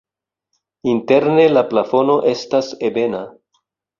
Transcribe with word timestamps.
Interne 0.93 1.43
la 1.51 1.63
plafono 1.73 2.17
estas 2.33 2.73
ebena. 2.91 3.21